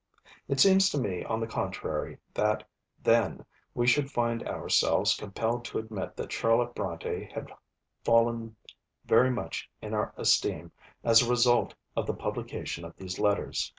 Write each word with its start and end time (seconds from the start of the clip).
It 0.47 0.59
seems 0.59 0.89
to 0.89 0.97
me, 0.97 1.23
on 1.23 1.39
the 1.39 1.45
contrary, 1.45 2.17
that 2.33 2.67
then 3.03 3.45
we 3.75 3.85
should 3.85 4.09
find 4.09 4.41
ourselves 4.47 5.13
compelled 5.15 5.63
to 5.65 5.77
admit 5.77 6.15
that 6.17 6.31
Charlotte 6.31 6.73
Brontë 6.73 7.31
had 7.31 7.51
fallen 8.03 8.55
very 9.05 9.29
much 9.29 9.69
in 9.79 9.93
our 9.93 10.11
esteem 10.17 10.71
as 11.03 11.21
a 11.21 11.29
result 11.29 11.75
of 11.95 12.07
the 12.07 12.15
publication 12.15 12.83
of 12.83 12.95
these 12.95 13.19
Letters. 13.19 13.69